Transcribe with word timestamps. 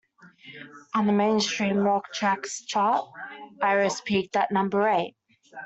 On 0.95 1.05
the 1.05 1.13
Mainstream 1.13 1.77
Rock 1.77 2.11
Tracks 2.11 2.65
chart, 2.65 3.05
"Iris" 3.61 4.01
peaked 4.03 4.35
at 4.35 4.49
number 4.51 4.87
eight. 4.87 5.15